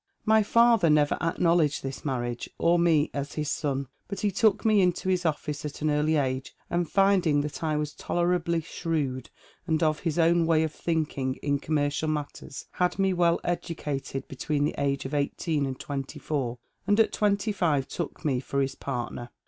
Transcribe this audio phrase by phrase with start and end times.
[0.35, 5.09] "My father never acknowledged this marriage, orme as his son But he took me into
[5.09, 9.29] his office at an early age, and finding that I was tolerably shrewd,
[9.67, 14.27] and of his own way of thinking in com mercial matters, had me well educated
[14.27, 16.57] between the age of eighteen and twenty four,
[16.87, 19.29] and at twenty five took me for his partner.